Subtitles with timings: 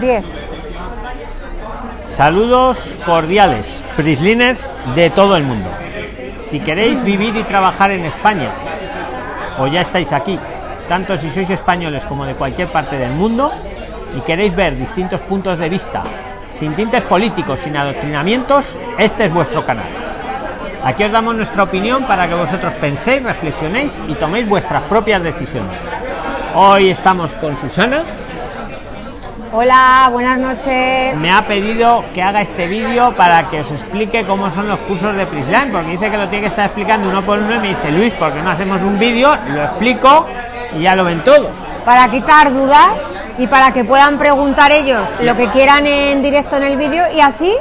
[0.00, 0.24] 10.
[2.00, 5.70] Saludos cordiales, Prisliners de todo el mundo.
[6.38, 8.50] Si queréis vivir y trabajar en España,
[9.58, 10.38] o ya estáis aquí,
[10.88, 13.52] tanto si sois españoles como de cualquier parte del mundo,
[14.16, 16.02] y queréis ver distintos puntos de vista,
[16.48, 19.88] sin tintes políticos, sin adoctrinamientos, este es vuestro canal.
[20.82, 25.78] Aquí os damos nuestra opinión para que vosotros penséis, reflexionéis y toméis vuestras propias decisiones.
[26.54, 28.02] Hoy estamos con Susana.
[29.52, 31.16] Hola, buenas noches.
[31.16, 35.16] Me ha pedido que haga este vídeo para que os explique cómo son los cursos
[35.16, 37.68] de Prisline, porque dice que lo tiene que estar explicando uno por uno y me
[37.70, 39.36] dice, Luis, ¿por qué no hacemos un vídeo?
[39.48, 40.28] Lo explico
[40.76, 41.50] y ya lo ven todos.
[41.84, 42.90] Para quitar dudas
[43.38, 47.20] y para que puedan preguntar ellos lo que quieran en directo en el vídeo y
[47.20, 47.52] así,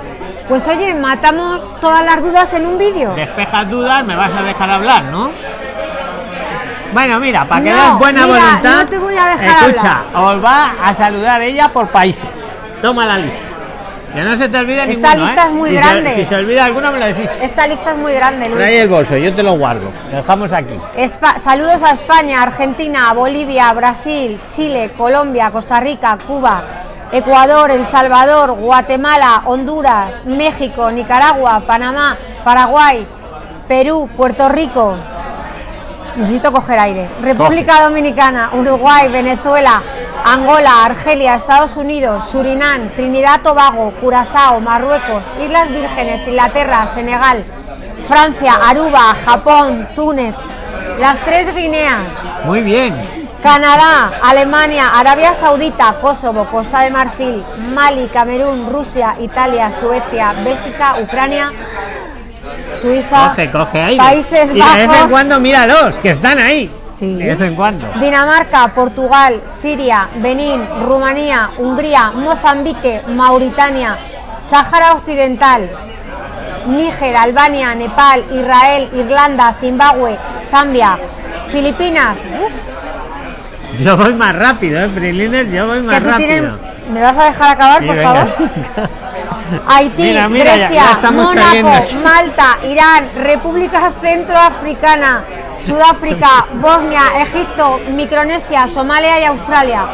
[0.47, 3.15] pues oye, matamos todas las dudas en un vídeo.
[3.15, 5.31] Despejas dudas, me vas a dejar hablar, ¿no?
[6.93, 8.75] Bueno, mira, para que No, veas buena mira, voluntad.
[8.77, 12.29] no te voy a dejar Escucha, os va a saludar ella por países.
[12.81, 13.45] Toma la lista.
[14.13, 15.47] Que no se te olvide Esta ninguno, lista ¿eh?
[15.47, 16.15] es muy Si se- grande.
[16.15, 17.29] si se olvida alguno, me lo decís.
[17.41, 18.57] Esta lista es muy grande, Luis.
[18.57, 19.91] Trae el bolso, yo te lo guardo.
[20.09, 20.73] Lo dejamos aquí.
[20.97, 26.63] Espa- saludos a España, Argentina, Bolivia, Brasil, Chile, Colombia, Costa Rica, Cuba,
[27.11, 33.05] Ecuador, El Salvador, Guatemala, Honduras, México, Nicaragua, Panamá, Paraguay,
[33.67, 34.95] Perú, Puerto Rico.
[36.19, 37.07] Necesito coger aire.
[37.21, 39.81] República Dominicana, Uruguay, Venezuela,
[40.25, 47.41] Angola, Argelia, Estados Unidos, Surinam, Trinidad, Tobago, Curazao, Marruecos, Islas Vírgenes, Inglaterra, Senegal,
[48.03, 50.35] Francia, Aruba, Japón, Túnez,
[50.99, 52.93] las tres Guineas, Muy bien.
[53.41, 61.53] Canadá, Alemania, Arabia Saudita, Kosovo, Costa de Marfil, Mali, Camerún, Rusia, Italia, Suecia, Bélgica, Ucrania,
[62.81, 63.97] Suiza, Coge, coge aire.
[63.97, 66.71] Países y de vez en cuando míralos, que están ahí.
[66.97, 67.13] Sí.
[67.15, 67.85] De vez en cuando.
[67.99, 73.97] Dinamarca, Portugal, Siria, Benín, Rumanía, Hungría, Mozambique, Mauritania,
[74.49, 75.69] Sáhara Occidental,
[76.67, 80.17] Níger, Albania, Nepal, Israel, Irlanda, Zimbabue,
[80.51, 80.97] Zambia,
[81.47, 82.17] Filipinas.
[82.45, 84.89] Uf, Yo voy más rápido, ¿eh?
[84.89, 86.27] Prilines, yo voy es más que tú rápido.
[86.29, 86.51] tienes.
[86.91, 88.25] ¿Me vas a dejar acabar, Sí, por venga.
[88.25, 88.89] favor?
[89.67, 91.95] Haití, Mira, mira, Grecia, ya Mónaco.
[92.03, 95.23] Malta, Irán, República Centroafricana,
[95.65, 99.87] Sudáfrica, Bosnia, Egipto, Micronesia, Somalia y Australia.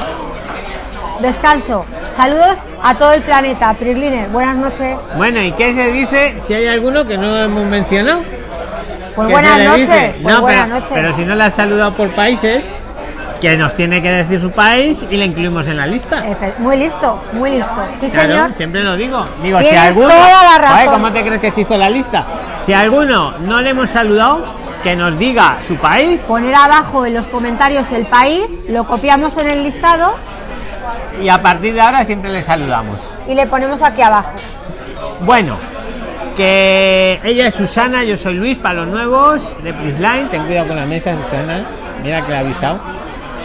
[1.21, 1.85] Descanso.
[2.11, 3.73] Saludos a todo el planeta.
[3.73, 4.97] Prisliner, buenas noches.
[5.15, 8.23] Bueno, ¿y qué se dice si hay alguno que no hemos mencionado?
[9.15, 10.15] Pues ¿Qué buenas noches.
[10.21, 10.91] Pues no, buenas pero, noches.
[10.93, 12.65] pero si no le has saludado por países,
[13.41, 16.23] que nos tiene que decir su país y le incluimos en la lista.
[16.59, 17.85] Muy listo, muy listo.
[17.97, 18.53] Sí, Claro, señor.
[18.55, 19.25] siempre lo digo.
[19.43, 20.07] Digo, si alguno.
[20.09, 20.93] toda la razón.
[20.93, 22.25] ¿Cómo te crees que se hizo la lista?
[22.63, 24.45] Si a alguno no le hemos saludado,
[24.81, 29.47] que nos diga su país Poner abajo en los comentarios el país, lo copiamos en
[29.49, 30.13] el listado
[31.21, 32.99] y a partir de ahora siempre le saludamos.
[33.27, 34.31] y le ponemos aquí abajo.
[35.21, 35.57] Bueno,
[36.35, 40.27] que ella es Susana, yo soy Luis, para los nuevos de Prisline.
[40.29, 41.61] Ten cuidado con la mesa, Susana.
[42.03, 42.79] Mira que le he avisado.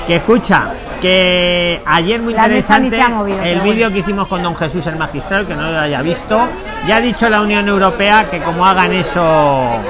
[0.06, 3.92] Que escucha, que ayer muy La mesa interesante se ha movido, el vídeo bueno.
[3.92, 6.48] que hicimos con don Jesús el magistral, que no lo haya visto.
[6.86, 9.20] Ya ha dicho la Unión Europea que como hagan eso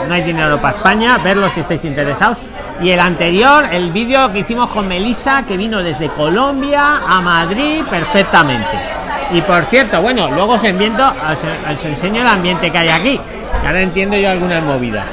[0.06, 2.38] no hay dinero para España, verlo si estáis interesados.
[2.81, 7.82] Y el anterior, el vídeo que hicimos con Melissa, que vino desde Colombia a Madrid
[7.91, 8.78] perfectamente.
[9.32, 11.38] Y por cierto, bueno, luego os, enviento, os,
[11.72, 13.21] os enseño el ambiente que hay aquí.
[13.60, 15.06] que ahora entiendo yo algunas movidas.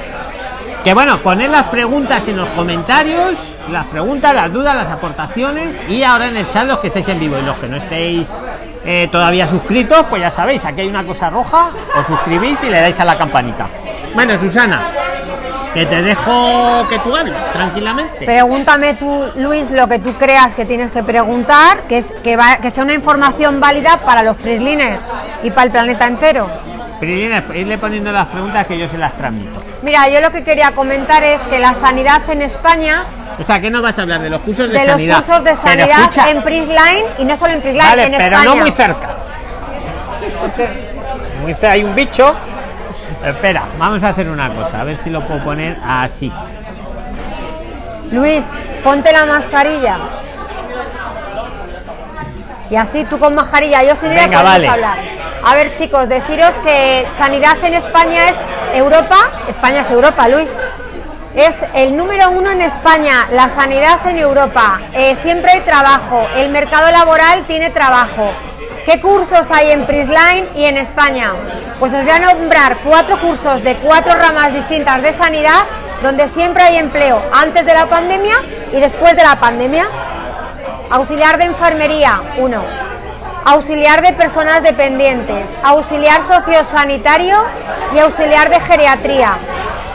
[0.88, 6.02] Que bueno, poned las preguntas en los comentarios, las preguntas, las dudas, las aportaciones y
[6.04, 8.30] ahora en el chat los que estéis en vivo y los que no estéis
[8.86, 12.80] eh, todavía suscritos, pues ya sabéis, aquí hay una cosa roja, os suscribís y le
[12.80, 13.68] dais a la campanita.
[14.16, 14.88] Bueno, Susana,
[15.74, 18.24] que te dejo que tú hables tranquilamente.
[18.26, 22.60] Pregúntame tú, Luis, lo que tú creas que tienes que preguntar, que, es, que, va-
[22.62, 25.02] que sea una información válida para los Prisliners
[25.44, 26.50] y para el planeta entero.
[27.00, 29.60] Priscila, irle poniendo las preguntas que yo se las transmito.
[29.84, 33.04] Mira, yo lo que quería comentar es que la sanidad en España,
[33.40, 35.16] O sea, que no vas a hablar de los cursos de de los sanidad.
[35.18, 38.24] cursos de Pero sanidad escucha, en Prisline, y no solo en Prisline, vale, en pero
[38.24, 38.46] España.
[38.46, 39.10] no muy cerca.
[40.42, 40.70] Porque
[41.42, 42.36] Muy cerca hay un bicho.
[43.24, 46.32] Espera, vamos a hacer una cosa, a ver si lo puedo poner así.
[48.12, 48.46] Luis,
[48.84, 50.00] ponte la mascarilla.
[52.70, 54.68] Y así tú con mascarilla, yo sin ella Venga, podemos vale.
[54.68, 54.98] hablar.
[55.48, 58.36] A ver, chicos, deciros que sanidad en España es
[58.74, 59.16] Europa,
[59.48, 60.54] España es Europa, Luis.
[61.36, 64.82] Es el número uno en España, la sanidad en Europa.
[64.92, 68.34] Eh, siempre hay trabajo, el mercado laboral tiene trabajo.
[68.84, 71.32] ¿Qué cursos hay en Prisline y en España?
[71.80, 75.64] Pues os voy a nombrar cuatro cursos de cuatro ramas distintas de sanidad
[76.04, 78.36] donde siempre hay empleo, antes de la pandemia
[78.74, 79.88] y después de la pandemia.
[80.90, 82.64] auxiliar de enfermería, uno,
[83.48, 87.38] auxiliar de personas dependientes, auxiliar sociosanitario
[87.96, 89.38] y auxiliar de geriatría.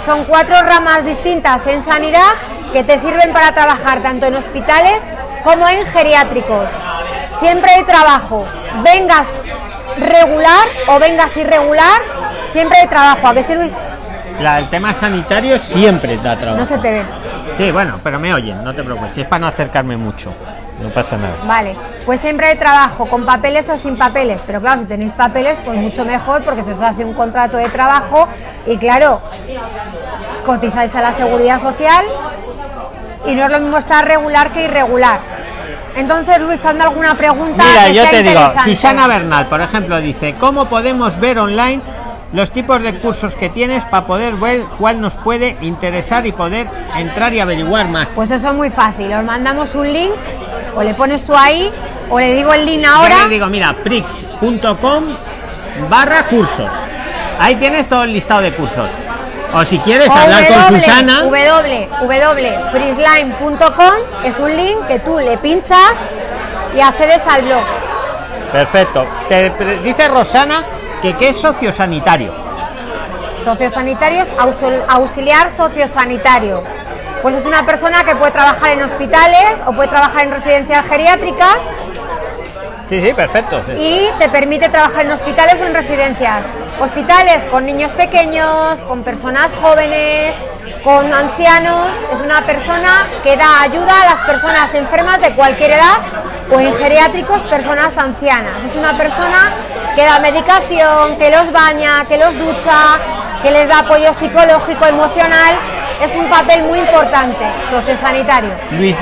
[0.00, 2.32] Son cuatro ramas distintas en sanidad
[2.72, 5.02] que te sirven para trabajar tanto en hospitales
[5.44, 6.70] como en geriátricos.
[7.36, 8.48] Siempre hay trabajo,
[8.82, 9.28] vengas
[9.98, 12.00] regular o vengas irregular,
[12.52, 13.28] siempre hay trabajo.
[13.28, 13.76] ¿A qué sí, Luis?
[14.40, 16.58] La, el tema sanitario siempre da trabajo.
[16.58, 17.04] No se te ve.
[17.52, 19.18] Sí, bueno, pero me oyen, no te preocupes.
[19.18, 20.32] Es para no acercarme mucho.
[20.82, 21.36] No pasa nada.
[21.46, 24.42] Vale, pues siempre hay trabajo, con papeles o sin papeles.
[24.46, 27.68] Pero claro, si tenéis papeles, pues mucho mejor, porque se os hace un contrato de
[27.68, 28.26] trabajo
[28.66, 29.20] y claro,
[30.44, 32.04] cotizáis a la seguridad social
[33.26, 35.20] y no es lo mismo estar regular que irregular.
[35.94, 37.62] Entonces, Luis, hazme alguna pregunta.
[37.62, 38.40] Mira, que yo sea te digo.
[38.64, 41.82] Susana Bernal, por ejemplo, dice, ¿cómo podemos ver online
[42.32, 46.68] los tipos de cursos que tienes para poder ver cuál nos puede interesar y poder
[46.96, 48.08] entrar y averiguar más?
[48.14, 49.12] Pues eso es muy fácil.
[49.12, 50.12] Os mandamos un link,
[50.74, 51.70] o le pones tú ahí,
[52.08, 53.24] o le digo el link Yo ahora.
[53.24, 55.04] le digo, mira, prix.com
[55.90, 56.70] barra cursos.
[57.38, 58.90] Ahí tienes todo el listado de cursos.
[59.54, 63.92] O si quieres O hablar con w, Susana, w, www.prisline.com
[64.24, 65.92] es un link que tú le pinchas
[66.74, 67.62] y accedes al blog.
[68.50, 69.04] perfecto.
[69.28, 69.50] Te
[69.82, 70.64] dice Rosana
[71.02, 72.32] que qué es sociosanitario.
[73.44, 76.62] Sociosanitario es auxil- auxiliar sociosanitario.
[77.22, 81.56] Pues es una persona que puede trabajar en hospitales o puede trabajar en residencias geriátricas
[82.88, 83.62] Sí, sí, perfecto.
[83.78, 86.44] y te permite trabajar en hospitales o en residencias.
[86.80, 90.34] Hospitales con niños pequeños, con personas jóvenes,
[90.84, 91.88] con ancianos.
[92.12, 95.98] Es una persona que da ayuda a las personas enfermas de cualquier edad
[96.50, 98.64] o en geriátricos personas ancianas.
[98.64, 99.52] Es una persona
[99.94, 102.98] que da medicación, que los baña, que los ducha,
[103.42, 105.54] que les da apoyo psicológico, emocional.
[106.00, 108.50] Es un papel muy importante, sociosanitario.
[108.72, 108.96] Luis,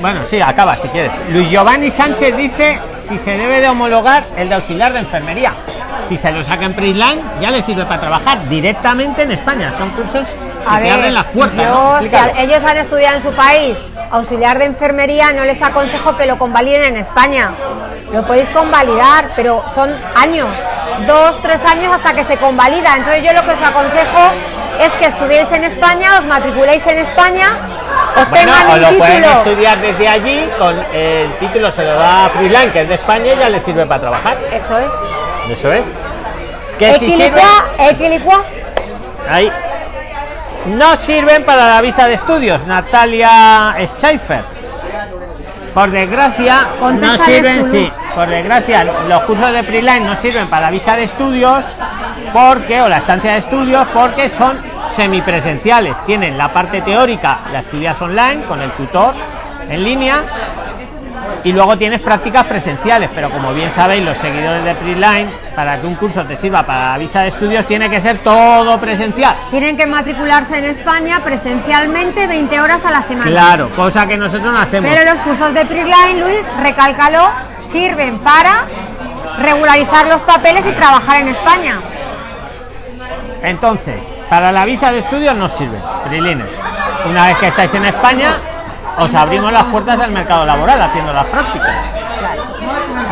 [0.00, 1.12] bueno, sí, acaba si quieres.
[1.30, 5.54] Luis Giovanni Sánchez dice si se debe de homologar el de auxiliar de enfermería.
[6.02, 9.72] Si se lo saca en Prisline, ya le sirve para trabajar directamente en España.
[9.76, 10.26] Son cursos
[10.68, 11.56] A ver, abren las puertas.
[11.64, 11.98] yo, ¿no?
[11.98, 12.32] si Explícalo.
[12.34, 13.78] a- ellos han estudiado en su país
[14.10, 17.50] auxiliar de enfermería, no les aconsejo que lo convaliden en España.
[18.12, 20.48] Lo podéis convalidar, pero son años,
[21.06, 22.96] dos, tres años hasta que se convalida.
[22.96, 24.32] Entonces yo lo que os aconsejo
[24.80, 27.48] es que estudiéis en España, os matriculéis en España,
[28.30, 29.38] Bueno, obtengan o un lo pueden título.
[29.38, 33.32] estudiar desde allí, con el título se lo da a Prisline, que es de España,
[33.34, 34.38] y ya le sirve para trabajar.
[34.52, 34.90] Eso es.
[35.50, 35.94] Eso es.
[36.78, 38.44] Que si sirve, Equilicua, equilicua.
[39.28, 39.52] ahí.
[40.70, 44.44] No sirven para la visa de estudios, Natalia Scheifer.
[45.72, 50.70] Por desgracia, no sirven, sí, por desgracia, los cursos de Preline no sirven para la
[50.70, 51.64] visa de estudios
[52.32, 56.04] porque, o la estancia de estudios, porque son semipresenciales.
[56.04, 59.14] Tienen la parte teórica, la estudias online con el tutor
[59.68, 60.24] en línea
[61.44, 65.86] y luego tienes prácticas presenciales, pero como bien sabéis los seguidores de Preline, para que
[65.86, 69.34] un curso te sirva para la visa de estudios tiene que ser todo presencial.
[69.50, 73.30] Tienen que matricularse en España presencialmente 20 horas a la semana.
[73.30, 74.90] Claro, cosa que nosotros no hacemos.
[74.90, 77.30] Pero los cursos de Prisline, Luis, recálcalo,
[77.62, 78.66] sirven para
[79.38, 81.80] regularizar los papeles y trabajar en España.
[83.42, 86.60] Entonces, para la visa de estudios nos sirve, Prilines.
[87.08, 88.38] Una vez que estáis en España,
[89.00, 91.76] os abrimos las puertas al mercado laboral haciendo las prácticas.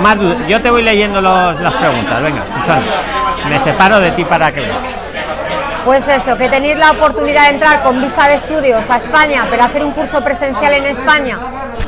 [0.02, 0.16] Más
[0.48, 2.22] yo te voy leyendo los- las preguntas.
[2.22, 2.86] Venga, Susana,
[3.48, 4.84] me separo de ti para que veas.
[5.84, 9.62] Pues eso, que tenéis la oportunidad de entrar con visa de estudios a España, pero
[9.62, 11.38] hacer un curso presencial en España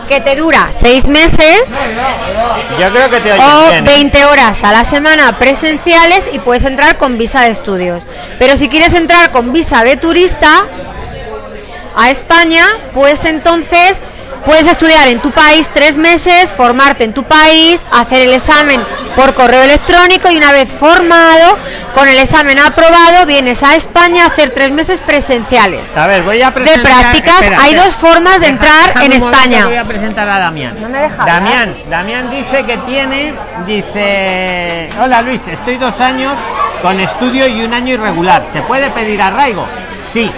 [0.08, 1.75] que te dura seis meses
[2.78, 3.37] Yo creo que te o
[3.70, 3.82] bien, ¿eh?
[3.82, 8.04] 20 horas a la semana presenciales y puedes entrar con visa de estudios.
[8.38, 10.62] Pero si quieres entrar con visa de turista
[11.99, 12.64] a España,
[12.95, 13.99] pues entonces
[14.45, 18.81] puedes estudiar en tu país tres meses, formarte en tu país, hacer el examen
[19.17, 21.59] por correo electrónico y una vez formado,
[21.95, 25.95] con el examen aprobado, vienes a España a hacer tres meses presenciales.
[25.97, 26.93] A ver, voy a De presentar.
[27.11, 29.67] prácticas hay dos formas de Deja- entrar en España.
[29.67, 30.81] Voy a presentar a Damián.
[30.81, 33.35] No me deja Damián, Damián dice que tiene,
[33.67, 36.38] dice, hola Luis, estoy dos años
[36.81, 38.45] con estudio y un año irregular.
[38.52, 39.67] ¿Se puede pedir arraigo?
[40.12, 40.31] Sí.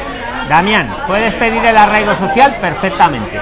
[0.51, 3.41] Damián, puedes pedir el arraigo social perfectamente.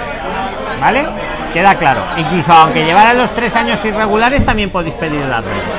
[0.79, 1.07] ¿Vale?
[1.55, 2.05] Queda claro.
[2.19, 5.73] Incluso aunque llevaran los tres años irregulares, también podéis pedir el arraigo.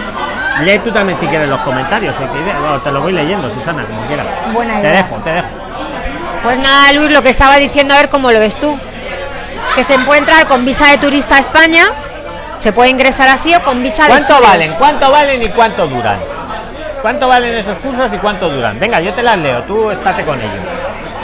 [0.64, 2.16] Lee tú también si quieres los comentarios.
[2.16, 2.56] si quieres.
[2.56, 4.26] No, te lo voy leyendo, Susana, como quieras.
[4.52, 5.04] Buena te idea.
[5.04, 5.48] dejo, te dejo.
[6.42, 8.76] Pues nada, Luis, lo que estaba diciendo, a ver cómo lo ves tú.
[9.76, 11.86] Que se entrar con visa de turista a España,
[12.58, 14.74] se puede ingresar así o con visa de ¿Cuánto valen?
[14.80, 16.20] ¿Cuánto valen y cuánto duran?
[17.04, 18.80] ¿Cuánto valen esos cursos y cuánto duran?
[18.80, 20.79] Venga, yo te las leo, tú estate con ellos.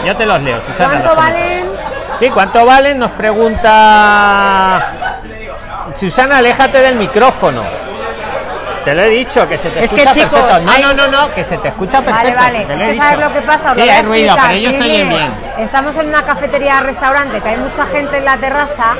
[0.05, 0.89] Yo te los leo, Susana.
[0.89, 1.65] ¿Cuánto los valen?
[2.19, 2.99] Sí, ¿cuánto valen?
[2.99, 4.93] Nos pregunta
[5.95, 7.63] Susana, aléjate del micrófono.
[8.85, 10.63] Te lo he dicho, que se te Es que, escucha chicos, perfecto.
[10.63, 12.37] No, hay- no, no, no, que se te escucha perfecto.
[12.39, 12.65] Vale, vale.
[12.65, 13.27] te Es lo he que sabes dicho.
[13.29, 13.71] lo que pasa.
[13.71, 15.33] Os Sí, lo voy a hay ruido, pero yo estoy bien.
[15.57, 18.95] Estamos en una cafetería restaurante que hay mucha gente en la terraza.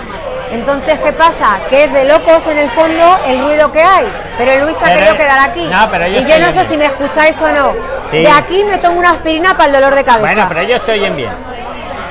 [0.52, 1.58] Entonces, ¿qué pasa?
[1.70, 4.06] Que es de locos en el fondo el ruido que hay.
[4.38, 5.64] Pero Luis ha Pero- querido quedar aquí.
[5.66, 6.66] No, pero yo y yo no sé bien.
[6.66, 7.74] si me escucháis o no.
[8.10, 8.18] Sí.
[8.18, 10.22] De aquí me tomo una aspirina para el dolor de cabeza.
[10.34, 11.32] Bueno, pero ellos te oyen bien.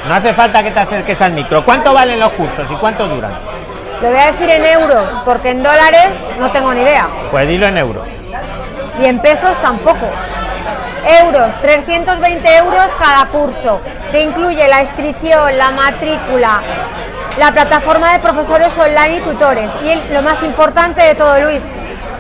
[0.07, 1.65] No hace falta que te acerques al micro.
[1.65, 3.33] ¿Cuánto valen los cursos y cuánto duran?
[4.03, 6.09] Lo voy a decir en euros, porque en dólares
[6.39, 7.09] no tengo ni idea.
[7.31, 8.07] Pues dilo en euros.
[9.01, 10.07] Y en pesos tampoco.
[11.23, 13.81] Euros, 320 euros cada curso.
[14.11, 16.63] Te incluye la inscripción, la matrícula,
[17.39, 19.71] la plataforma de profesores online y tutores.
[19.83, 21.63] Y el- lo más importante de todo, Luis,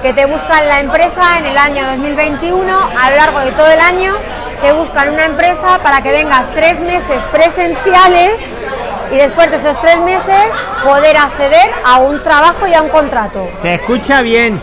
[0.03, 3.81] que te buscan la empresa en el año 2021, a lo largo de todo el
[3.81, 4.15] año,
[4.61, 8.41] te buscan una empresa para que vengas tres meses presenciales
[9.13, 10.47] y después de esos tres meses
[10.85, 13.47] poder acceder a un trabajo y a un contrato.
[13.61, 14.61] Se escucha bien.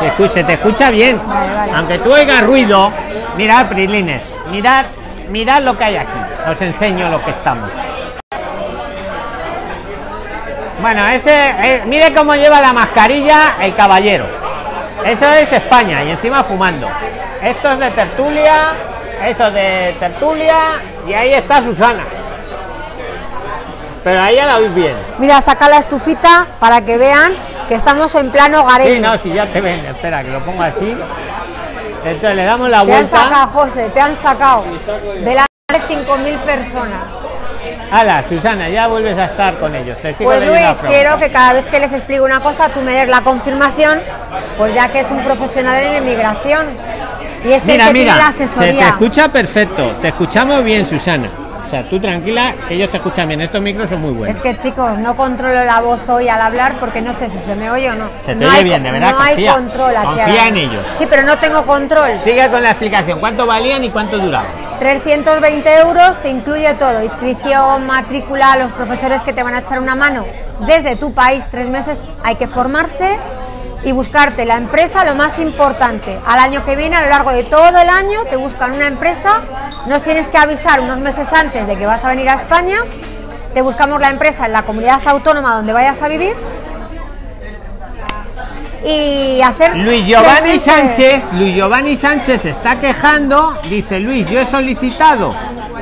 [0.00, 1.20] Se, escu- se te escucha bien.
[1.26, 1.72] Vale, vale.
[1.74, 2.92] Aunque tú oigas ruido,
[3.36, 4.86] mirad, Prilines, mirad,
[5.28, 6.18] mirad lo que hay aquí.
[6.50, 7.70] Os enseño lo que estamos.
[10.80, 14.26] Bueno, ese, eh, mire cómo lleva la mascarilla el caballero.
[15.04, 16.88] Eso es España y encima fumando.
[17.42, 18.72] Esto es de tertulia,
[19.24, 22.04] eso de tertulia y ahí está Susana.
[24.04, 24.96] Pero ahí ya la oís bien.
[25.18, 27.32] Mira, saca la estufita para que vean
[27.68, 29.10] que estamos en plano Sí, hogareño.
[29.10, 30.96] no, si ya te ven, espera, que lo pongo así.
[32.04, 33.46] Entonces le damos la te han sacado, vuelta.
[33.48, 34.64] José, te han sacado.
[35.20, 37.00] Delante de 5.000 personas.
[37.90, 39.98] Hala, Susana, ya vuelves a estar con ellos.
[39.98, 43.08] Te Pues Luis, quiero que cada vez que les explique una cosa, tú me des
[43.08, 44.00] la confirmación,
[44.56, 46.66] pues ya que es un profesional en inmigración.
[47.44, 48.88] Y es Mira, el que mira, tiene la se te asesoría.
[48.88, 49.92] escucha perfecto.
[50.00, 51.28] Te escuchamos bien, Susana.
[51.66, 53.42] O sea, tú tranquila, que ellos te escuchan bien.
[53.42, 54.34] Estos micros son muy buenos.
[54.36, 57.54] Es que chicos, no controlo la voz hoy al hablar porque no sé si se
[57.56, 58.08] me oye o no.
[58.22, 60.06] Se te no oye hay, bien, de verdad, No hay control aquí.
[60.06, 60.46] Confía ahora.
[60.48, 60.82] en ellos.
[60.96, 62.12] Sí, pero no tengo control.
[62.24, 63.20] Sigue con la explicación.
[63.20, 64.46] ¿Cuánto valían y cuánto duraban?
[64.78, 69.94] 320 euros te incluye todo, inscripción, matrícula, los profesores que te van a echar una
[69.96, 70.24] mano
[70.66, 73.18] desde tu país, tres meses hay que formarse
[73.84, 76.18] y buscarte la empresa, lo más importante.
[76.26, 79.40] Al año que viene, a lo largo de todo el año, te buscan una empresa,
[79.86, 82.78] nos tienes que avisar unos meses antes de que vas a venir a España,
[83.54, 86.34] te buscamos la empresa en la comunidad autónoma donde vayas a vivir
[88.84, 89.76] y hacer...
[89.76, 90.58] Luis Giovanni.
[90.58, 95.34] Sánchez, Luis Giovanni Sánchez está quejando, dice Luis, yo he solicitado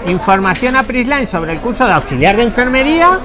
[0.06, 3.18] información a Prisline sobre el curso de auxiliar de enfermería,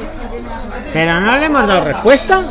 [0.93, 2.41] pero no le hemos dado respuesta.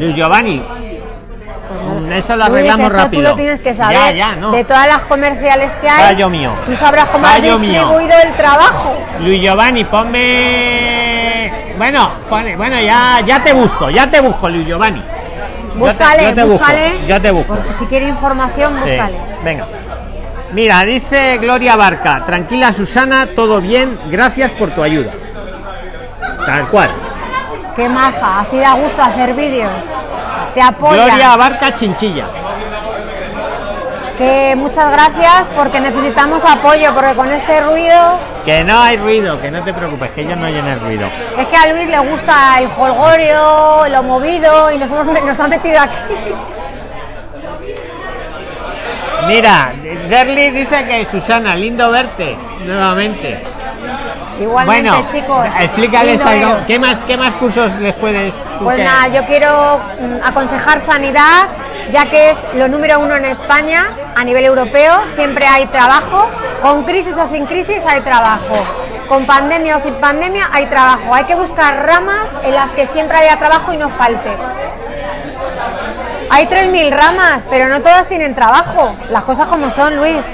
[0.00, 1.80] Luis Giovanni, Pues.
[2.02, 3.22] Mm, eso lo arreglamos eso rápido.
[3.22, 3.96] tú lo tienes que saber.
[3.96, 4.50] Ya, ya, no.
[4.50, 6.52] De todas las comerciales que hay, Fallo mío.
[6.66, 7.70] tú sabrás cómo has Fallo mío.
[7.72, 8.96] distribuido el trabajo.
[9.20, 11.52] Luis Giovanni, ponme...
[11.78, 15.00] Bueno, pone- bueno, ya, ya te busco, ya te busco, Luis Giovanni.
[15.00, 17.06] Yo te- Búscale, yo te busco, búscale.
[17.06, 17.54] yo te busco.
[17.54, 19.16] Porque si quiere información, Sí, búscale.
[19.44, 19.66] venga.
[20.52, 25.12] Mira, dice Gloria Barca, tranquila Susana, todo bien, gracias por tu ayuda.
[26.44, 26.90] Tal cual.
[27.80, 29.82] Qué maja, así da gusto hacer vídeos.
[30.52, 31.02] Te apoya.
[31.06, 32.26] Gloria Barca Chinchilla.
[34.18, 39.50] Que muchas gracias porque necesitamos apoyo, porque con este ruido, Que no hay ruido, que
[39.50, 41.08] no te preocupes, que ellos no oyen el ruido.
[41.38, 45.48] es que a Luis le gusta el holgorio, lo movido y nos, hemos- nos ha
[45.48, 45.96] metido aquí.
[49.26, 49.72] Mira,
[50.10, 53.42] Derly dice que Susana, lindo verte nuevamente.
[54.40, 55.46] Igualmente, bueno, chicos.
[55.60, 56.66] explícales lindo algo.
[56.66, 58.32] ¿Qué más, ¿Qué más cursos les puedes
[58.62, 61.46] Pues que- nada, yo quiero mm, aconsejar sanidad,
[61.92, 65.02] ya que es lo número uno en España a nivel europeo.
[65.14, 66.26] Siempre hay trabajo.
[66.62, 68.56] Con crisis o sin crisis hay trabajo.
[69.08, 71.14] Con pandemia o sin pandemia hay trabajo.
[71.14, 74.30] Hay que buscar ramas en las que siempre haya trabajo y no falte.
[76.30, 78.94] Hay 3.000 ramas, pero no todas tienen trabajo.
[79.10, 80.24] Las cosas como son, Luis.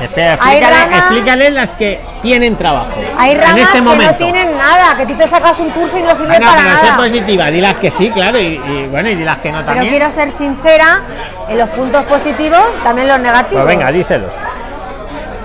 [0.00, 2.92] Espera, explícale, ramas- explícale las que tienen trabajo.
[3.18, 6.02] Hay en ramas este que no tienen nada, que tú te sacas un curso y
[6.02, 6.96] no sirve Bueno, para pero nada.
[6.98, 9.88] positiva, dilas que sí, claro, y, y bueno, y dilas que no Pero también.
[9.90, 11.00] quiero ser sincera
[11.48, 13.64] en los puntos positivos, también los negativos.
[13.64, 14.32] Pues venga, díselos.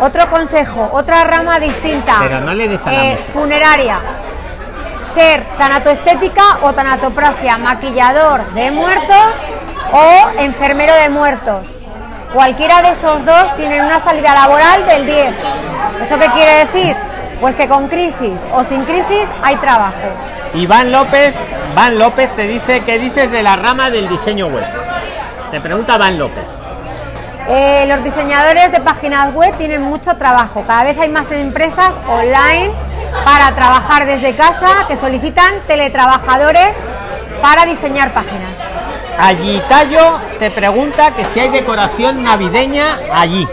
[0.02, 2.16] Otro consejo, otra rama distinta.
[2.22, 4.00] Pero no le des a la Eh, funeraria.
[5.14, 9.36] Ser tanatoestética o tanatoprasia, maquillador de muertos
[9.92, 11.68] o enfermero de muertos.
[12.34, 15.36] Cualquiera de esos dos tienen una salida laboral del 10.
[16.02, 16.96] ¿Eso qué quiere decir?
[17.42, 19.98] Pues que con crisis o sin crisis hay trabajo.
[20.54, 21.36] Iván López,
[21.76, 24.66] Van López te dice, ¿qué dices de la rama del diseño web?
[25.52, 26.46] Te pregunta Van López.
[27.50, 30.64] Eh, los diseñadores de páginas web tienen mucho trabajo.
[30.66, 32.72] Cada vez hay más empresas online
[33.26, 36.76] para trabajar desde casa que solicitan teletrabajadores
[37.42, 38.61] para diseñar páginas.
[39.20, 43.48] Allí Tallo te pregunta que si hay decoración navideña allí.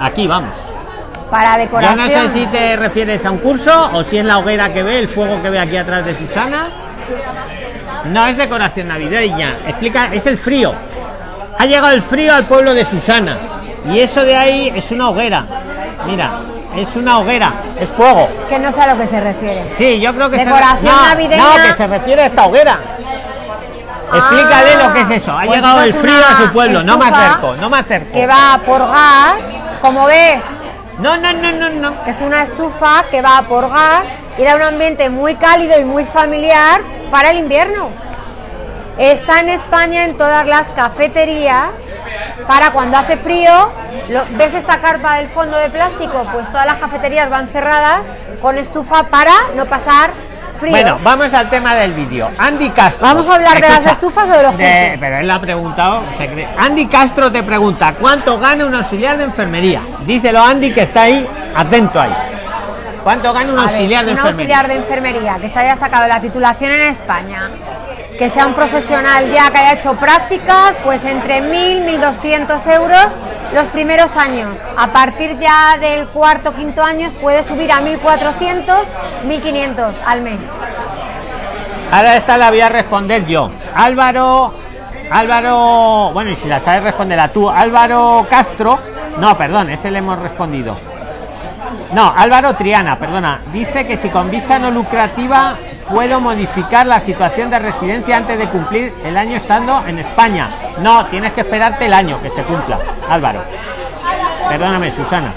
[0.00, 0.54] Aquí vamos.
[1.30, 1.96] Para Yo decoración.
[1.98, 4.98] no sé si te refieres a un curso o si es la hoguera que ve,
[4.98, 6.68] el fuego que ve aquí atrás de Susana.
[8.06, 9.58] No es decoración navideña.
[9.66, 10.72] Explica, es el frío.
[11.58, 13.36] Ha llegado el frío al pueblo de Susana.
[13.92, 15.44] Y eso de ahí es una hoguera.
[16.06, 16.40] Mira,
[16.76, 18.28] es una hoguera, es fuego.
[18.38, 19.62] Es que no sé a lo que se refiere.
[19.74, 21.42] Sí, yo creo que Decoración se no, navideña.
[21.42, 22.78] No, que se refiere a esta hoguera.
[24.12, 25.32] Explícale Ah, lo que es eso.
[25.38, 26.82] Ha pues llegado el frío a su pueblo.
[26.84, 28.12] No me acerco, no me acerco.
[28.12, 29.36] Que va por gas,
[29.80, 30.42] como ves,
[30.98, 31.94] No, no, no, no, no.
[32.06, 36.04] es una estufa que va por gas y da un ambiente muy cálido y muy
[36.04, 37.90] familiar para el invierno.
[38.98, 41.70] Está en España en todas las cafeterías
[42.48, 43.70] para cuando hace frío.
[44.08, 46.26] lo- ¿Ves esta carpa del fondo de plástico?
[46.32, 48.06] Pues todas las cafeterías van cerradas
[48.42, 50.12] con estufa para no pasar
[50.58, 50.72] frío.
[50.72, 52.30] Bueno, vamos al tema del vídeo.
[52.38, 53.06] Andy Castro.
[53.06, 55.00] ¿Vamos a hablar de las estufas o de los cursos?
[55.00, 56.04] Pero él ha preguntado.
[56.58, 59.80] Andy Castro te pregunta: ¿cuánto gana un auxiliar de enfermería?
[60.04, 62.14] Díselo, Andy, que está ahí, atento ahí.
[63.02, 64.58] ¿Cuánto gana un A ver, auxiliar de un enfermería?
[64.58, 67.48] auxiliar de enfermería que se haya sacado la titulación en España,
[68.18, 73.06] que sea un profesional ya que haya hecho prácticas, pues entre 1.000 1.200 euros
[73.54, 74.58] los primeros años.
[74.76, 78.64] A partir ya del cuarto quinto año puede subir a 1.400,
[79.26, 80.40] 1.500 al mes.
[81.90, 83.50] Ahora esta la voy a responder yo.
[83.74, 84.54] Álvaro.
[85.10, 86.10] Álvaro.
[86.12, 87.48] Bueno, y si la sabes responder a tú.
[87.48, 88.78] Álvaro Castro.
[89.18, 90.78] No, perdón, ese le hemos respondido.
[91.92, 93.40] No, Álvaro Triana, perdona.
[93.52, 95.56] Dice que si con visa no lucrativa
[95.90, 100.50] puedo modificar la situación de residencia antes de cumplir el año estando en España.
[100.80, 102.78] No, tienes que esperarte el año que se cumpla.
[103.08, 103.42] Álvaro.
[104.48, 105.32] Perdóname, Susana.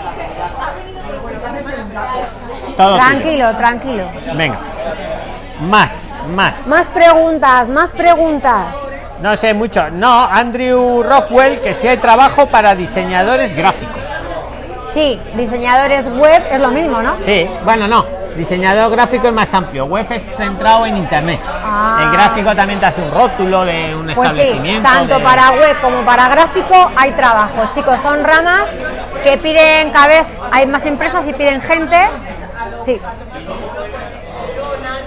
[2.78, 3.06] Todo tuyo.
[3.06, 4.10] Tranquilo, tranquilo.
[4.36, 4.60] Venga.
[5.62, 6.68] Más, más.
[6.68, 8.68] Más preguntas, más preguntas.
[9.22, 9.90] No sé mucho.
[9.92, 14.02] No, Andrew Rockwell, que si hay trabajo para diseñadores gráficos.
[14.92, 17.16] Sí, diseñadores web es lo mismo, ¿no?
[17.22, 18.21] Sí, bueno, no.
[18.36, 19.86] Diseñador gráfico es más amplio.
[19.86, 21.40] Web es centrado en internet.
[21.46, 22.00] Ah.
[22.04, 24.90] El gráfico también te hace un rótulo de un Pues sí, establecimiento.
[24.90, 27.70] tanto de- para web como para gráfico hay trabajo.
[27.74, 28.70] Chicos, son ramas
[29.24, 31.98] que piden cada vez, hay más empresas y piden gente.
[32.84, 33.00] Sí,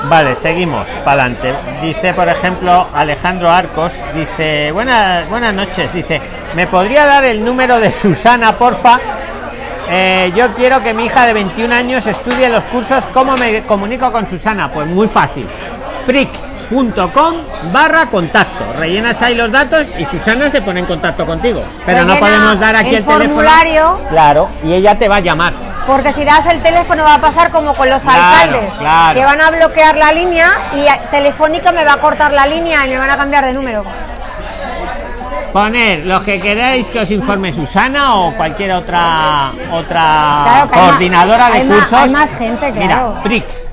[0.06, 1.54] Vale, seguimos para adelante.
[1.80, 6.20] Dice, por ejemplo, Alejandro Arcos, dice, buenas, buenas noches, dice,
[6.54, 9.00] ¿me podría dar el número de Susana, porfa?
[9.88, 13.04] Eh, yo quiero que mi hija de 21 años estudie los cursos.
[13.12, 14.70] ¿Cómo me comunico con Susana?
[14.72, 15.46] Pues muy fácil.
[16.06, 17.34] prix.com
[17.72, 18.72] barra contacto.
[18.78, 21.62] Rellenas ahí los datos y Susana se pone en contacto contigo.
[21.86, 23.24] Pero no podemos dar aquí el el, teléfono.
[23.24, 24.00] formulario.
[24.10, 25.52] Claro, y ella te va a llamar.
[25.86, 29.18] porque si das el teléfono va a pasar como con los Claro, alcaldes, claro.
[29.18, 32.88] que van a bloquear la línea y Telefónica me va a cortar la línea y
[32.90, 33.84] me van a cambiar de número.
[35.54, 40.86] Poner los que queráis que os informe Susana o cualquier otra otra Claro que hay
[40.88, 41.92] coordinadora de hay más- cursos.
[42.00, 42.76] hay más gente, claro.
[42.80, 43.70] Mira, prix,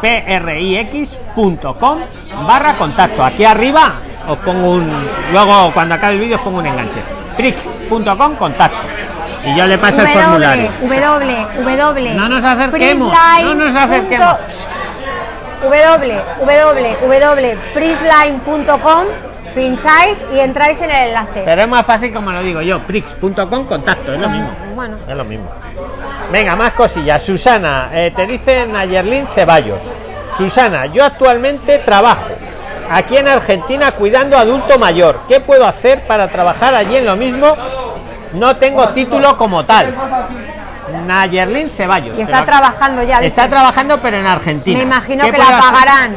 [0.00, 1.98] prix.com
[2.46, 3.24] barra contacto.
[3.24, 3.94] Aquí arriba
[4.28, 4.92] os pongo un.
[5.32, 7.02] Luego, cuando acabe el vídeo, os pongo un enganche.
[7.36, 8.78] prix.com contacto.
[9.44, 10.70] Y yo le paso el formulario.
[10.82, 12.14] W, W, W.
[12.14, 14.68] No nos acerquemos, no nos acerquemos.
[17.74, 21.42] www.prisline.com pincháis y entráis en el enlace.
[21.44, 22.80] Pero es más fácil como lo digo yo.
[22.86, 24.50] prix.com contacto, es lo mismo.
[24.74, 25.50] Bueno, Es lo mismo.
[26.32, 27.22] Venga, más cosillas.
[27.22, 29.82] Susana, eh, te dice Nayerlin Ceballos.
[30.36, 32.26] Susana, yo actualmente trabajo
[32.90, 35.20] aquí en Argentina cuidando adulto mayor.
[35.28, 37.56] ¿Qué puedo hacer para trabajar allí en lo mismo?
[38.32, 39.94] No tengo título como tal.
[41.06, 42.18] Nayerlin Ceballos.
[42.18, 43.16] y está trabajando ya.
[43.16, 43.28] dice.
[43.28, 44.78] Está trabajando, pero en Argentina.
[44.78, 46.10] Me imagino ¿Qué que la hacer?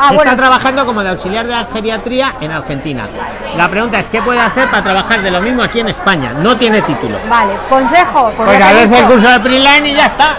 [0.00, 3.06] Ah, está bueno, trabajando como de auxiliar de geriatría en Argentina.
[3.56, 6.32] La pregunta es: ¿qué puede hacer para trabajar de lo mismo aquí en España?
[6.32, 7.18] No tiene título.
[7.28, 7.52] vale.
[7.68, 8.32] Consejo.
[8.34, 10.36] Pues, Pues a veces el curso de Printline y ya está.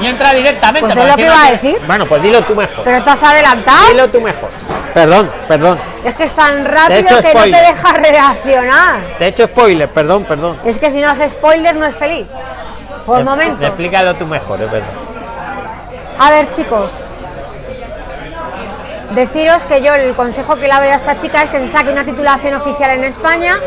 [0.00, 0.80] Y entra directamente.
[0.88, 1.76] Pues es lo que iba a decir.
[1.86, 2.82] Bueno, pues dilo tú mejor.
[2.84, 3.88] Pero has adelantado.
[3.90, 4.48] Dilo tú mejor.
[4.94, 5.78] Perdón, perdón.
[6.04, 9.00] Es que es tan rápido que no te deja reaccionar.
[9.18, 10.58] Te he hecho spoiler, perdón, perdón.
[10.64, 12.26] Es que si no hace spoiler no es feliz.
[13.06, 13.64] Por Expl- momentos.
[13.64, 14.90] Explícalo tú mejor, es verdad.
[16.18, 17.04] A ver, chicos.
[19.14, 21.92] Deciros que yo el consejo que le doy a esta chica es que se saque
[21.92, 23.58] una titulación oficial en España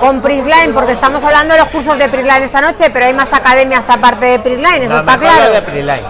[0.00, 3.32] con Prisline, porque estamos hablando de los cursos de Prisline esta noche, pero hay más
[3.32, 5.50] academias aparte de Prisline, eso No, está claro.
[5.50, 6.02] de.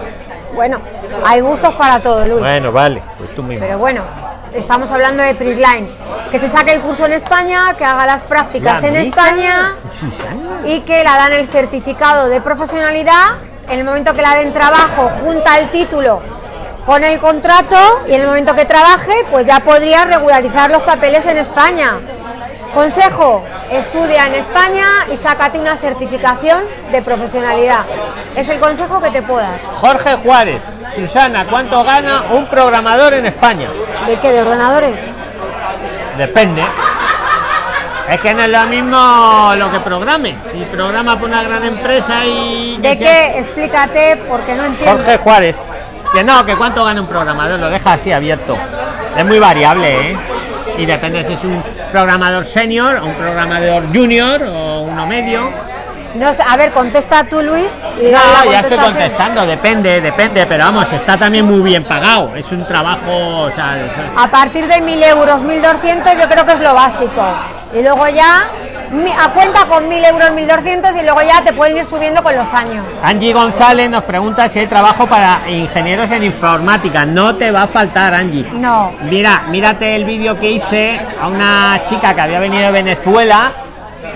[0.54, 0.80] Bueno,
[1.24, 2.40] hay gustos para todo, Luis.
[2.40, 3.64] Bueno, vale, pues tú mismo.
[3.64, 4.02] Pero bueno,
[4.52, 5.88] estamos hablando de Prisline.
[6.30, 9.74] Que se saque el curso en España, que haga las prácticas La en misa, España
[10.64, 13.36] y que la dan el certificado de profesionalidad
[13.68, 16.22] en el momento que la den trabajo, junta el título
[16.84, 17.76] con el contrato
[18.08, 21.98] y en el momento que trabaje, pues ya podría regularizar los papeles en España.
[22.74, 27.84] Consejo, estudia en España y sácate una certificación de profesionalidad.
[28.34, 29.60] Es el consejo que te puedo dar.
[29.78, 30.62] Jorge Juárez,
[30.94, 33.68] Susana, ¿cuánto gana un programador en España?
[34.06, 34.32] ¿De qué?
[34.32, 35.00] ¿De ordenadores?
[36.16, 36.64] Depende.
[38.08, 40.42] Es que no es lo mismo lo que programes.
[40.50, 42.78] Si programa por una gran empresa y...
[42.78, 43.38] ¿De qué?
[43.38, 44.96] Explícate porque no entiendo.
[44.96, 45.58] Jorge Juárez.
[46.12, 48.56] Que no, que cuánto gana un programador, lo deja así abierto.
[49.16, 50.16] Es muy variable, ¿eh?
[50.78, 55.50] Y depende si es un programador senior, o un programador junior o uno medio.
[56.14, 57.72] No a ver, contesta tú, Luis.
[57.98, 62.34] Y no, ya estoy contestando, depende, depende, pero vamos, está también muy bien pagado.
[62.36, 63.76] Es un trabajo, o sea,
[64.16, 67.22] A partir de 1.000 euros, 1.200, yo creo que es lo básico.
[67.72, 68.50] Y luego ya,
[69.18, 72.52] a cuenta con 1.000 euros, 1.200 y luego ya te pueden ir subiendo con los
[72.52, 72.84] años.
[73.02, 77.04] Angie González nos pregunta si hay trabajo para ingenieros en informática.
[77.04, 78.48] No te va a faltar, Angie.
[78.52, 78.94] No.
[79.10, 83.52] Mira, mírate el vídeo que hice a una chica que había venido de Venezuela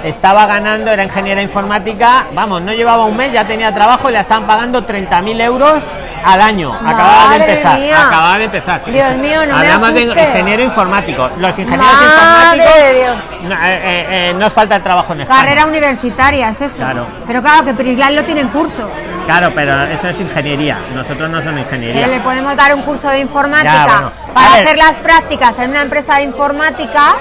[0.04, 4.20] estaba ganando, era ingeniera informática, vamos, no llevaba un mes, ya tenía trabajo y la
[4.20, 6.74] estaban pagando 30.000 euros al año.
[6.74, 7.80] Acababa de empezar.
[8.06, 8.84] Acababa de empezar.
[8.84, 11.30] Dios mío, no Además de ingeniero informático.
[11.38, 15.40] Los ingenieros informáticos no, eh, eh, eh, nos falta el trabajo en España.
[15.40, 16.78] Carrera universitaria, es eso.
[16.78, 17.06] Claro.
[17.26, 18.90] Pero claro, que Prislan lo tiene en curso.
[19.26, 20.78] Claro, pero eso es ingeniería.
[20.94, 22.02] Nosotros no somos ingeniería.
[22.02, 26.16] Pero le podemos dar un curso de informática para hacer las prácticas en una empresa
[26.16, 27.16] de informática.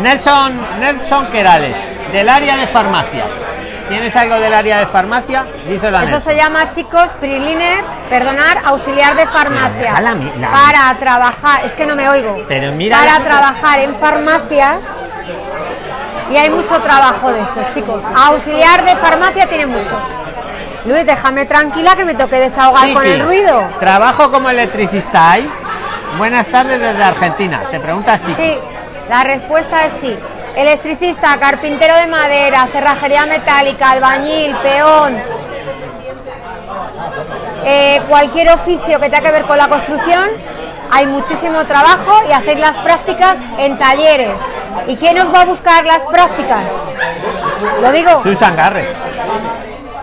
[0.00, 1.76] Nelson, Nelson Querales
[2.12, 3.24] del área de farmacia.
[3.88, 5.44] ¿Tienes algo del área de farmacia?
[5.68, 9.94] Eso se llama, chicos, Priliner, perdonar, auxiliar de farmacia.
[10.52, 12.44] para trabajar, es que no me oigo.
[12.46, 12.98] Pero mira.
[12.98, 14.84] Para trabajar en farmacias.
[16.30, 18.02] Y hay mucho trabajo de eso, chicos.
[18.14, 20.00] Auxiliar de farmacia tiene mucho.
[20.84, 23.68] Luis, déjame tranquila que me toque desahogar con el ruido.
[23.80, 25.50] Trabajo como electricista hay.
[26.16, 27.62] Buenas tardes desde Argentina.
[27.70, 28.34] Te preguntas si.
[28.34, 28.58] Sí,
[29.10, 30.16] la respuesta es sí.
[30.54, 35.20] Electricista, carpintero de madera, cerrajería metálica, albañil, peón,
[37.64, 40.30] eh, cualquier oficio que tenga que ver con la construcción,
[40.92, 44.40] hay muchísimo trabajo y hacéis las prácticas en talleres.
[44.86, 46.72] ¿Y quién os va a buscar las prácticas?
[47.82, 48.22] Lo digo.
[48.22, 48.96] Susan Garrett.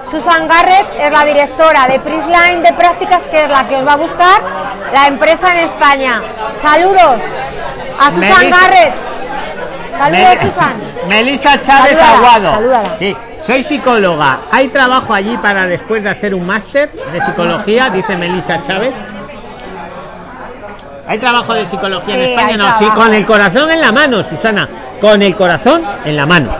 [0.03, 3.93] Susan Garrett es la directora de Prisline de prácticas, que es la que os va
[3.93, 4.41] a buscar
[4.93, 6.21] la empresa en España.
[6.61, 7.23] Saludos
[7.99, 8.93] a Susan Garrett.
[9.97, 10.73] Saludos, Susan.
[11.09, 12.95] Melissa Chávez Aguado.
[12.99, 14.41] Sí, soy psicóloga.
[14.51, 17.89] ¿Hay trabajo allí para después de hacer un máster de psicología?
[17.89, 18.93] Dice Melissa Chávez.
[21.07, 22.57] ¿Hay trabajo de psicología en España?
[22.57, 24.67] No, sí, con el corazón en la mano, Susana.
[24.99, 26.51] Con el corazón en la mano.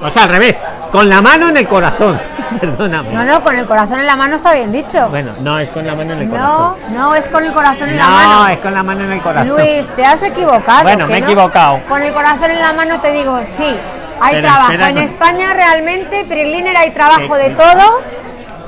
[0.00, 0.56] O sea, al revés.
[0.90, 2.18] Con la mano en el corazón.
[2.60, 3.12] Perdóname.
[3.12, 5.08] No, no, con el corazón en la mano está bien dicho.
[5.08, 6.76] Bueno, no, es con la mano en el corazón.
[6.90, 8.42] No, no, es con el corazón en la mano.
[8.42, 9.48] No, es con la mano en el corazón.
[9.48, 10.82] Luis, te has equivocado.
[10.82, 11.80] Bueno, me he equivocado.
[11.88, 13.76] Con el corazón en la mano te digo, sí,
[14.20, 14.72] hay trabajo.
[14.72, 18.02] en España realmente, Priliner, hay trabajo de todo.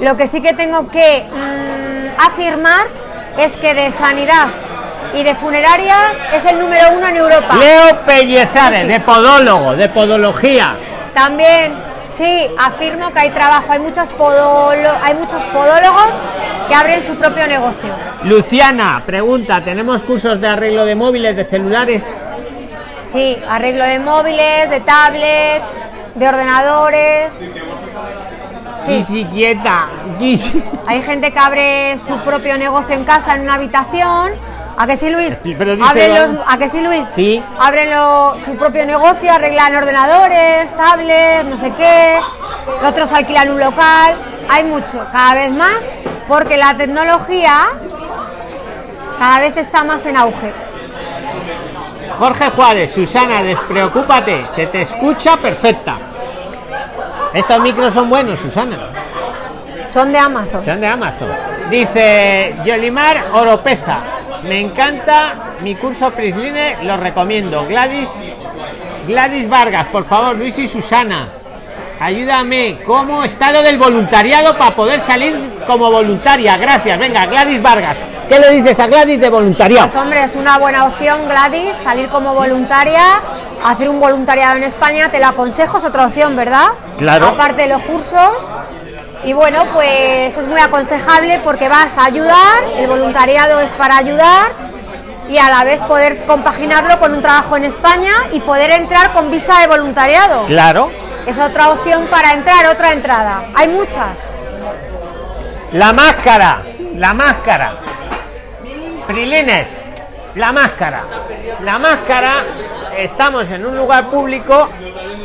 [0.01, 2.89] Lo que sí que tengo que mm, afirmar
[3.39, 4.49] es que de sanidad
[5.15, 7.57] y de funerarias es el número uno en Europa.
[7.57, 10.77] Leo Pellezares, de podólogo, de podología.
[11.15, 14.09] También Sí, afirmo que hay trabajo, hay muchos,
[15.03, 16.09] hay muchos podólogos
[16.69, 17.91] que abren su propio negocio.
[18.23, 22.21] Luciana, pregunta, ¿tenemos cursos de arreglo de móviles, de celulares?
[23.11, 25.63] Sí, arreglo de móviles, de tablet,
[26.15, 27.33] de ordenadores.
[28.85, 29.27] Sí.
[29.31, 29.89] quieta.
[30.87, 34.33] Hay gente que abre su propio negocio en casa en una habitación
[34.77, 35.35] ¿A que sí, Luis?
[36.47, 37.07] ¿A que sí, Luis?
[37.15, 37.43] Sí.
[37.59, 37.91] Abren
[38.45, 42.19] su propio negocio, arreglan ordenadores, tablets, no sé qué.
[42.85, 44.15] Otros alquilan un local.
[44.49, 45.79] Hay mucho, cada vez más,
[46.27, 47.69] porque la tecnología
[49.19, 50.53] cada vez está más en auge.
[52.19, 55.97] Jorge Juárez, Susana, despreocúpate, se te escucha perfecta.
[57.33, 58.91] Estos micros son buenos, Susana.
[59.89, 60.63] Son de Amazon.
[60.63, 61.29] Son de Amazon.
[61.71, 64.14] Dice Yolimar Oropeza.
[64.49, 67.67] Me encanta mi curso Prisline, lo recomiendo.
[67.67, 68.11] Gladys,
[69.07, 71.29] Gladys Vargas, por favor, Luis y Susana.
[72.01, 76.57] Ayúdame, ¿cómo está lo del voluntariado para poder salir como voluntaria?
[76.57, 77.97] Gracias, venga, Gladys Vargas.
[78.29, 79.87] ¿Qué le dices a Gladys de voluntariado?
[79.87, 83.21] Pues hombre, es una buena opción, Gladys, salir como voluntaria,
[83.65, 86.69] hacer un voluntariado en España, te lo aconsejo, es otra opción, ¿verdad?
[86.99, 87.29] Claro.
[87.29, 88.31] Aparte de los cursos,
[89.25, 94.53] y bueno, pues es muy aconsejable porque vas a ayudar, el voluntariado es para ayudar
[95.29, 99.31] y a la vez poder compaginarlo con un trabajo en España y poder entrar con
[99.31, 100.45] visa de voluntariado.
[100.47, 100.91] Claro.
[101.27, 103.45] Es otra opción para entrar, otra entrada.
[103.55, 104.19] Hay muchas.
[105.73, 106.63] La máscara,
[106.95, 107.77] la máscara.
[109.07, 109.89] Prilines,
[110.35, 111.03] la máscara.
[111.63, 112.45] La máscara,
[112.99, 114.69] estamos en un lugar público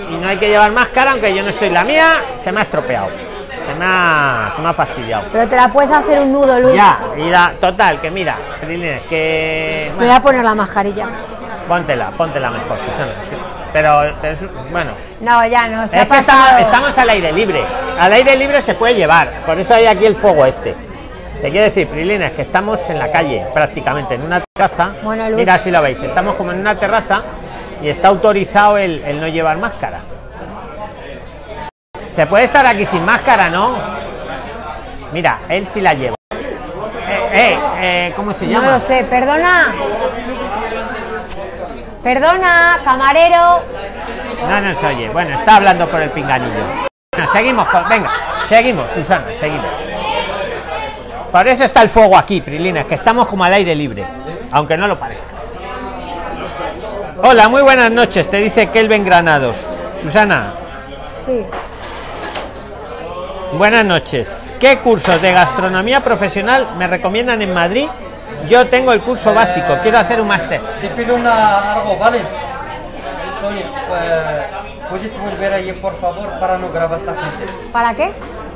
[0.10, 2.64] y no hay que llevar máscara, aunque yo no estoy la mía, se me ha
[2.64, 3.29] estropeado.
[3.70, 5.24] Se me ha, se me ha fastidiado.
[5.32, 6.74] Pero te la puedes hacer un nudo, Luz.
[6.74, 9.92] Ya, y la, total, que mira, Prilines, que...
[9.98, 11.08] Me voy a poner la mascarilla.
[11.68, 13.12] Póntela, póntela mejor, Susana.
[13.72, 17.64] Pero, es- bueno, No, ya no, se es ha que estamos, estamos al aire libre.
[18.00, 19.30] Al aire libre se puede llevar.
[19.46, 20.76] Por eso hay aquí el fuego este.
[21.42, 24.94] Te quiero decir, Prilines, que estamos en la calle, prácticamente, en una terraza.
[25.04, 25.38] Bueno, Luis.
[25.38, 27.22] Mira si lo veis, estamos como en una terraza
[27.84, 30.00] y está autorizado el, el no llevar máscara.
[32.12, 33.78] Se puede estar aquí sin máscara, ¿no?
[35.14, 36.16] Mira, él sí la lleva.
[36.32, 38.74] Eh, eh, eh, ¿Cómo se No llama?
[38.74, 39.74] lo sé, perdona.
[42.04, 43.62] Perdona, camarero.
[44.48, 45.10] No, no se oye.
[45.10, 46.64] Bueno, está hablando por el pinganillo.
[47.14, 48.10] Bueno, seguimos, venga,
[48.48, 49.66] seguimos, Susana, seguimos.
[51.32, 54.06] Por eso está el fuego aquí, Prilina, que estamos como al aire libre,
[54.52, 55.36] aunque no lo parezca.
[57.22, 59.66] Hola, muy buenas noches, te dice Kelvin Granados.
[60.02, 60.54] Susana,
[61.20, 61.46] Sí.
[63.54, 64.42] Buenas noches.
[64.60, 67.88] ¿Qué cursos de gastronomía profesional me recomiendan en Madrid?
[68.48, 70.62] Yo tengo el curso básico, quiero hacer un máster.
[70.82, 72.22] Te pido una, algo, ¿vale?
[73.42, 73.66] Sonia,
[74.02, 74.46] eh,
[74.90, 77.46] ¿puedes volver ahí, por favor, para no grabar esta gente?
[77.72, 78.14] ¿Para qué?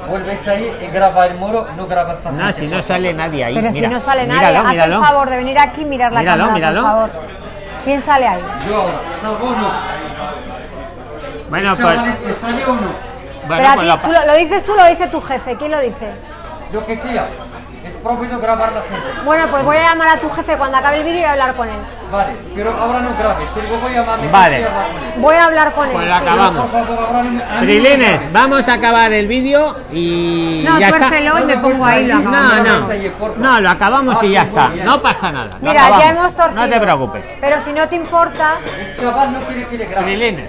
[0.09, 2.53] Vuelves ahí y graba el muro, no grabas esta No, gente.
[2.59, 3.55] si no sale nadie ahí.
[3.55, 3.87] Pero mira.
[3.87, 4.95] si no sale nadie, Míralo, haz míralo.
[4.99, 6.81] el favor de venir aquí y mirar la Míralo, cámara, míralo.
[6.81, 7.09] por favor.
[7.85, 8.41] ¿Quién sale ahí?
[8.67, 9.71] Yo ahora, ¿salgo o no?
[11.49, 12.81] Bueno, pues, Chavales, ¿te sale o no?
[12.81, 12.91] bueno,
[13.57, 15.55] Pero a pues ti, lo- tú lo, lo dices tú, lo dice tu jefe.
[15.57, 16.11] ¿Quién lo dice?
[16.71, 17.27] Lo que sea,
[17.85, 19.21] es prohibido grabar la gente.
[19.25, 21.69] Bueno, pues voy a llamar a tu jefe cuando acabe el vídeo y hablar con
[21.69, 21.79] él.
[22.11, 24.55] Vale, pero ahora no grabes, luego voy a llamar a mi Vale.
[24.57, 25.13] jefe y hablar con él.
[25.17, 25.91] Voy a hablar con él.
[25.93, 26.09] Pues sí.
[26.09, 26.73] la acabamos.
[26.73, 26.85] No- no
[27.61, 28.33] grabes.
[28.33, 30.97] vamos a acabar el vídeo y No, ya está.
[31.09, 32.89] tuércelo y me pongo ahí lo No, acabamos.
[33.19, 34.69] no, no, lo acabamos y ya está.
[34.69, 35.49] No pasa nada.
[35.61, 36.09] lo Mira, ya acabamos.
[36.17, 36.61] hemos torcido.
[36.65, 37.37] No te preocupes.
[37.41, 38.55] Pero si no te importa,
[38.89, 40.47] El chaval no quiere que le grabe.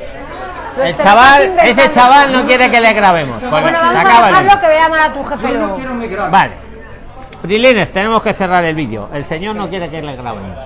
[0.82, 3.40] El chaval, ese chaval no quiere que le grabemos.
[3.42, 5.54] Bueno, se vamos a acaba el dejarlo que voy a llamar a tu jefe Yo
[5.54, 5.76] no luego.
[5.76, 6.30] quiero me grabe.
[6.30, 6.52] Vale.
[7.42, 9.08] Prilines, tenemos que cerrar el vídeo.
[9.12, 10.64] El señor no quiere que le grabemos.